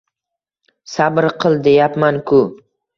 Sabr 0.93 1.29
qil 1.45 1.61
deyapman-ku 1.69 2.45